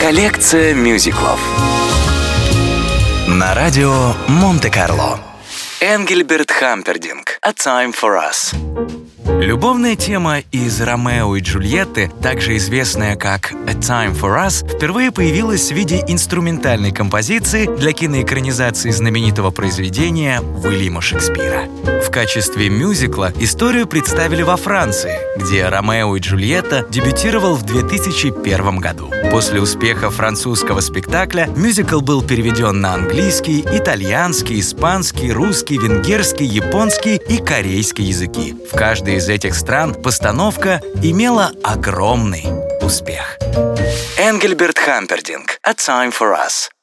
[0.00, 1.40] Коллекция мюзиклов
[3.26, 5.18] на радио Монте-Карло.
[5.80, 8.54] Энгельберт Хампердинг «A Time for Us».
[9.26, 15.70] Любовная тема из «Ромео и Джульетты», также известная как «A Time for Us», впервые появилась
[15.70, 21.64] в виде инструментальной композиции для киноэкранизации знаменитого произведения Уильяма Шекспира.
[22.04, 29.10] В качестве мюзикла историю представили во Франции, где «Ромео и Джульетта» дебютировал в 2001 году.
[29.30, 37.38] После успеха французского спектакля мюзикл был переведен на английский, итальянский, испанский, русский, венгерский, японский и
[37.38, 38.54] корейский языки.
[38.70, 42.44] В каждой из этих стран постановка имела огромный
[42.80, 43.38] успех.
[44.18, 46.74] Энгельберт Хампердинг «A Time for Us»